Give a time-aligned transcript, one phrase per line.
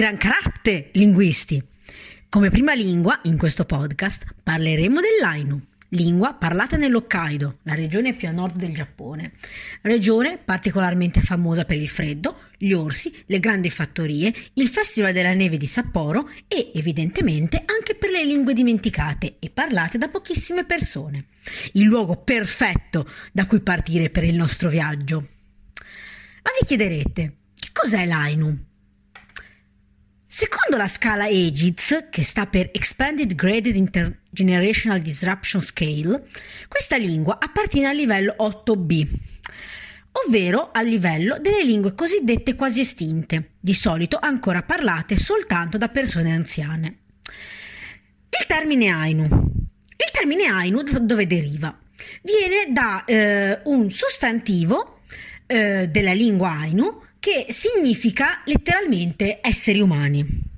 [0.00, 1.62] Irankarate linguisti.
[2.30, 8.30] Come prima lingua, in questo podcast, parleremo dell'Ainu, lingua parlata nell'Hokkaido, la regione più a
[8.30, 9.32] nord del Giappone.
[9.82, 15.58] Regione particolarmente famosa per il freddo, gli orsi, le grandi fattorie, il Festival della Neve
[15.58, 21.26] di Sapporo e, evidentemente, anche per le lingue dimenticate e parlate da pochissime persone.
[21.72, 25.18] Il luogo perfetto da cui partire per il nostro viaggio.
[25.18, 28.68] Ma vi chiederete, che cos'è l'Ainu?
[30.32, 36.28] Secondo la scala EGIDS, che sta per Expanded Graded Intergenerational Disruption Scale,
[36.68, 39.08] questa lingua appartiene al livello 8B,
[40.24, 46.32] ovvero al livello delle lingue cosiddette quasi estinte, di solito ancora parlate soltanto da persone
[46.32, 46.98] anziane.
[48.28, 49.24] Il termine Ainu.
[49.24, 51.76] Il termine Ainu da dove deriva?
[52.22, 55.00] Viene da eh, un sostantivo
[55.46, 60.48] eh, della lingua Ainu che significa letteralmente esseri umani.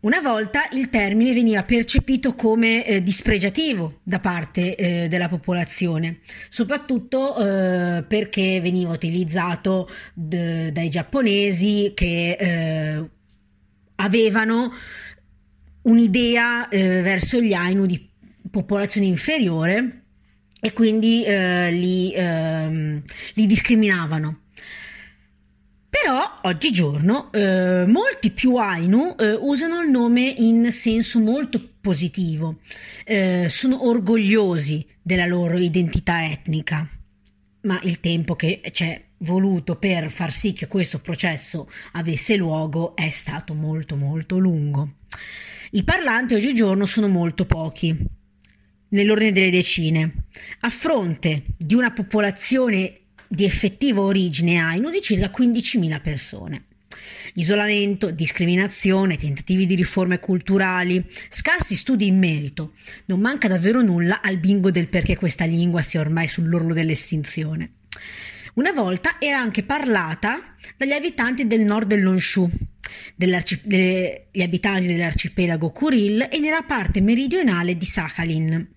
[0.00, 7.36] Una volta il termine veniva percepito come eh, dispregiativo da parte eh, della popolazione, soprattutto
[7.36, 13.10] eh, perché veniva utilizzato d- dai giapponesi che eh,
[13.96, 14.72] avevano
[15.82, 18.08] un'idea eh, verso gli Ainu di
[18.50, 20.02] popolazione inferiore
[20.60, 23.02] e quindi eh, li, ehm,
[23.34, 24.45] li discriminavano.
[26.02, 32.58] Però oggigiorno eh, molti più Ainu eh, usano il nome in senso molto positivo,
[33.04, 36.86] eh, sono orgogliosi della loro identità etnica,
[37.62, 43.10] ma il tempo che c'è voluto per far sì che questo processo avesse luogo è
[43.10, 44.96] stato molto molto lungo.
[45.70, 47.96] I parlanti oggigiorno sono molto pochi,
[48.90, 50.26] nell'ordine delle decine,
[50.60, 56.64] a fronte di una popolazione di effettiva origine Ainu di circa 15.000 persone.
[57.34, 62.72] Isolamento, discriminazione, tentativi di riforme culturali, scarsi studi in merito.
[63.06, 67.72] Non manca davvero nulla al bingo del perché questa lingua sia ormai sull'orlo dell'estinzione.
[68.54, 72.48] Una volta era anche parlata dagli abitanti del nord dell'Honshu,
[73.14, 78.68] degli abitanti dell'arcipelago Kuril e nella parte meridionale di Sakhalin.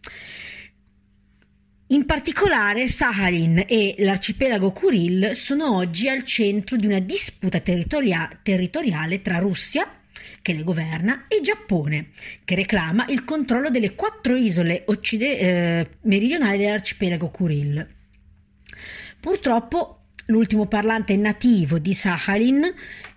[1.92, 9.24] In particolare Sahalin e l'arcipelago Kuril sono oggi al centro di una disputa territoria- territoriale
[9.24, 9.92] tra Russia,
[10.44, 12.10] che le governa, e Giappone,
[12.46, 17.88] che reclama il controllo delle quattro isole occide- eh, meridionali dell'arcipelago Kuril.
[19.20, 22.72] Purtroppo l'ultimo parlante nativo di Sahalin,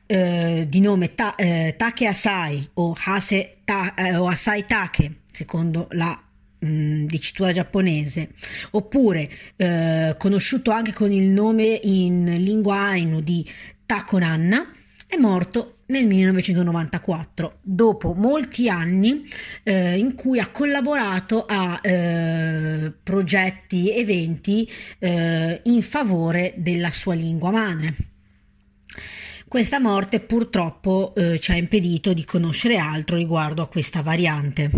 [0.06, 5.88] eh, di nome Ta- eh, Take Asai o, Hase Ta- eh, o Asai Take, secondo
[5.90, 6.18] la
[6.64, 8.30] Mm, dicitura giapponese,
[8.70, 13.44] oppure eh, conosciuto anche con il nome in lingua Ainu di
[13.84, 14.70] Takonanna,
[15.08, 19.24] è morto nel 1994, dopo molti anni
[19.64, 24.70] eh, in cui ha collaborato a eh, progetti, eventi
[25.00, 27.94] eh, in favore della sua lingua madre.
[29.48, 34.70] Questa morte purtroppo eh, ci ha impedito di conoscere altro riguardo a questa variante.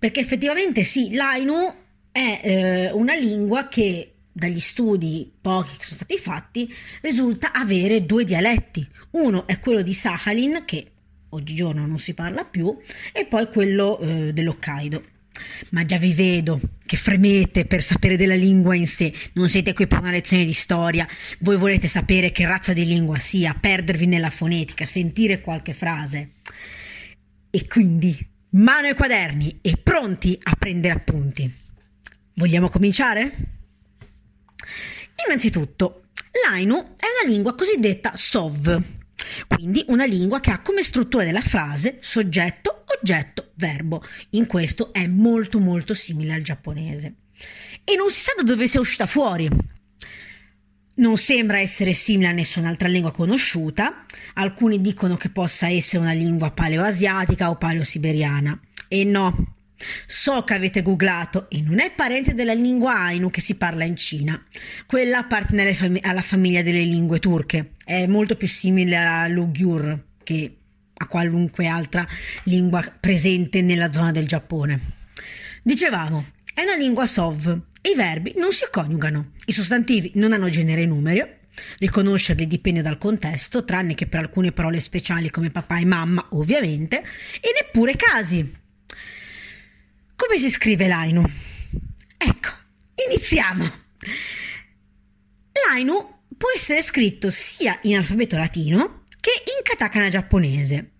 [0.00, 1.74] Perché effettivamente sì, l'Ainu
[2.10, 8.24] è eh, una lingua che dagli studi pochi che sono stati fatti risulta avere due
[8.24, 8.88] dialetti.
[9.10, 10.90] Uno è quello di Sakhalin che
[11.28, 12.74] oggigiorno non si parla più
[13.12, 15.04] e poi quello eh, dell'Hokkaido.
[15.72, 19.86] Ma già vi vedo che fremete per sapere della lingua in sé, non siete qui
[19.86, 21.06] per una lezione di storia,
[21.40, 26.30] voi volete sapere che razza di lingua sia, perdervi nella fonetica, sentire qualche frase.
[27.50, 31.52] E quindi mano ai quaderni e pronti a prendere appunti.
[32.34, 33.36] Vogliamo cominciare?
[35.26, 36.04] Innanzitutto,
[36.46, 38.82] l'Ainu è una lingua cosiddetta SOV,
[39.46, 44.02] quindi una lingua che ha come struttura della frase soggetto, oggetto, verbo.
[44.30, 47.14] In questo è molto molto simile al giapponese.
[47.84, 49.48] E non si sa da dove sia uscita fuori.
[50.96, 54.04] Non sembra essere simile a nessun'altra lingua conosciuta,
[54.34, 58.58] alcuni dicono che possa essere una lingua paleoasiatica o paleosiberiana.
[58.88, 59.54] E no,
[60.06, 63.96] so che avete googlato e non è parente della lingua Ainu che si parla in
[63.96, 64.44] Cina.
[64.86, 70.56] Quella appartiene alla famiglia delle lingue turche, è molto più simile all'Ughur che
[70.94, 72.06] a qualunque altra
[72.44, 74.98] lingua presente nella zona del Giappone.
[75.62, 80.82] Dicevamo, è una lingua SOV i verbi non si coniugano, i sostantivi non hanno genere
[80.82, 81.28] e numero,
[81.78, 87.02] riconoscerli dipende dal contesto, tranne che per alcune parole speciali come papà e mamma, ovviamente,
[87.40, 88.58] e neppure casi.
[90.16, 91.22] Come si scrive l'Ainu?
[92.18, 92.50] Ecco,
[93.08, 93.64] iniziamo.
[95.52, 100.92] L'Ainu può essere scritto sia in alfabeto latino che in katakana giapponese,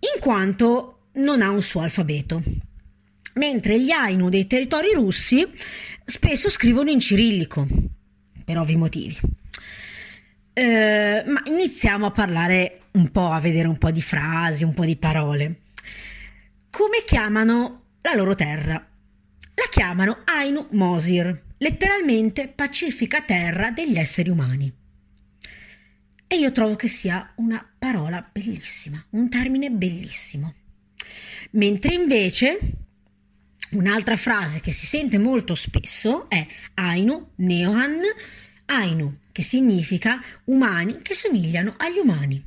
[0.00, 2.42] in quanto non ha un suo alfabeto.
[3.38, 5.46] Mentre gli Ainu dei territori russi
[6.04, 7.68] spesso scrivono in cirillico,
[8.44, 9.16] per ovvi motivi.
[10.52, 14.84] Eh, ma iniziamo a parlare un po', a vedere un po' di frasi, un po'
[14.84, 15.60] di parole.
[16.68, 18.74] Come chiamano la loro terra?
[18.74, 24.72] La chiamano Ainu Mosir, letteralmente pacifica terra degli esseri umani.
[26.26, 30.54] E io trovo che sia una parola bellissima, un termine bellissimo.
[31.52, 32.58] Mentre invece
[33.70, 38.00] un'altra frase che si sente molto spesso è Ainu Neohan
[38.70, 42.44] Ainu, che significa umani che somigliano agli umani.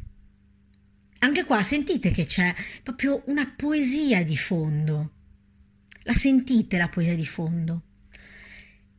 [1.19, 2.53] Anche qua sentite che c'è
[2.83, 5.11] proprio una poesia di fondo.
[6.03, 7.81] La sentite la poesia di fondo?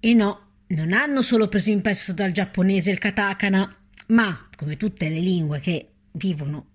[0.00, 3.76] E no, non hanno solo preso in prestito dal giapponese il katakana,
[4.08, 6.71] ma, come tutte le lingue che vivono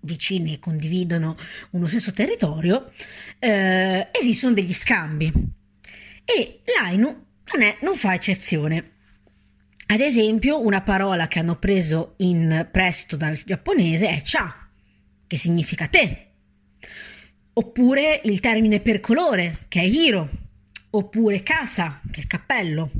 [0.00, 1.36] vicine e condividono
[1.70, 2.90] uno stesso territorio,
[3.38, 5.32] eh, esistono degli scambi.
[6.24, 8.92] E l'Ainu non, è, non fa eccezione.
[9.86, 14.68] Ad esempio, una parola che hanno preso in prestito dal giapponese è cha,
[15.26, 16.26] che significa te.
[17.54, 20.28] Oppure il termine per colore, che è hiro.
[20.90, 22.90] Oppure casa, che è cappello.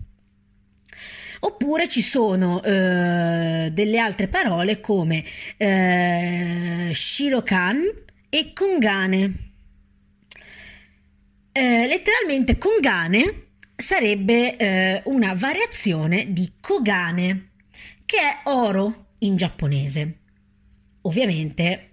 [1.41, 5.25] Oppure ci sono eh, delle altre parole come
[5.57, 7.83] eh, shirokan
[8.29, 9.51] e kongane.
[11.53, 13.47] Eh, letteralmente kongane
[13.77, 17.51] sarebbe eh, una variazione di kogane,
[18.05, 20.17] che è oro in giapponese.
[21.03, 21.91] Ovviamente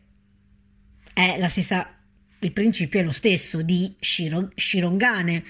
[1.13, 1.95] è la stessa
[2.39, 5.43] il principio è lo stesso di shiro, shirongane,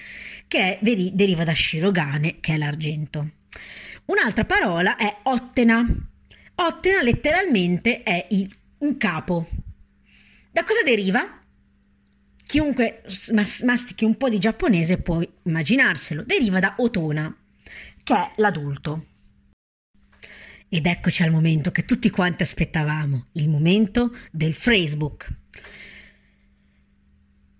[0.48, 3.30] che è, deriva da shirogane, che è l'argento.
[4.06, 5.84] Un'altra parola è ottena.
[6.54, 8.48] Ottena letteralmente è il,
[8.78, 9.48] un capo.
[10.50, 11.42] Da cosa deriva?
[12.46, 13.02] Chiunque
[13.64, 16.22] mastichi un po' di giapponese può immaginarselo.
[16.22, 17.36] Deriva da otona,
[18.02, 19.06] che è l'adulto.
[20.68, 25.28] Ed eccoci al momento che tutti quanti aspettavamo, il momento del phrasebook.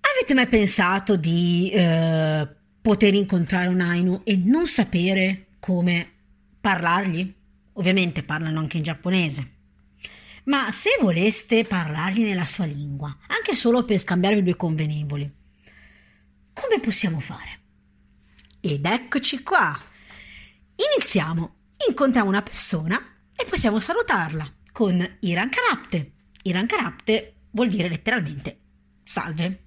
[0.01, 2.49] Avete mai pensato di eh,
[2.81, 6.13] poter incontrare un Ainu e non sapere come
[6.67, 7.33] parlargli?
[7.75, 9.51] Ovviamente parlano anche in giapponese.
[10.47, 15.33] Ma se voleste parlargli nella sua lingua, anche solo per scambiarvi due convenevoli,
[16.53, 17.61] come possiamo fare?
[18.59, 19.79] Ed eccoci qua.
[20.75, 21.55] Iniziamo.
[21.89, 23.01] Incontriamo una persona
[23.37, 26.15] e possiamo salutarla con Iran Karapte.
[26.43, 28.59] Iran Karapte vuol dire letteralmente
[29.05, 29.63] salve.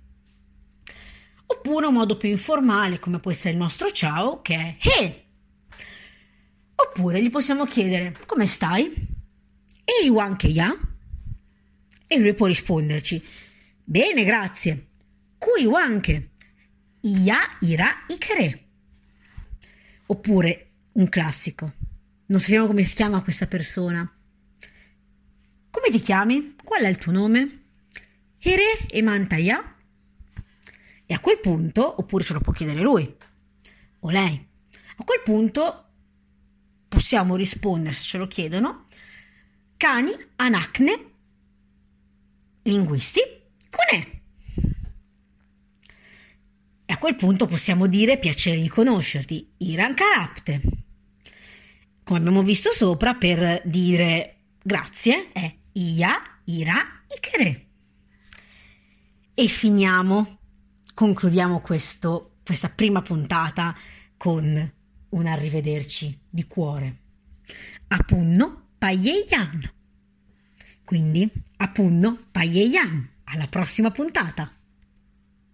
[1.45, 5.27] Oppure un modo più informale, come può essere il nostro ciao, che è He.
[6.81, 8.93] Oppure gli possiamo chiedere come stai?
[9.83, 10.77] E Iwan che ya?
[12.07, 13.21] E lui può risponderci
[13.83, 14.87] bene, grazie.
[15.37, 16.31] Kui wanke.
[17.01, 18.67] Ya ira ikere.
[20.05, 21.73] Oppure un classico.
[22.27, 24.01] Non sappiamo come si chiama questa persona.
[25.71, 26.55] Come ti chiami?
[26.63, 27.63] Qual è il tuo nome?
[28.37, 29.75] Here e mantaya?
[31.05, 33.17] E a quel punto, oppure ce lo può chiedere lui
[34.01, 34.47] o lei,
[34.97, 35.88] a quel punto
[36.89, 38.87] possiamo rispondere se ce lo chiedono
[39.77, 41.11] cani, anacne,
[42.63, 43.21] linguisti,
[43.69, 44.17] conè.
[46.85, 50.61] E a quel punto possiamo dire piacere di conoscerti, Iran Karapte.
[52.03, 57.67] Come abbiamo visto sopra, per dire grazie è Ia, Ira, Ikere.
[59.33, 60.39] E finiamo
[60.99, 63.73] concludiamo questo, questa prima puntata
[64.17, 64.73] con
[65.09, 66.97] un arrivederci di cuore.
[67.87, 69.71] Apunno Paieyan.
[70.83, 73.09] Quindi, Apunno Paieyan.
[73.25, 74.58] Alla prossima puntata.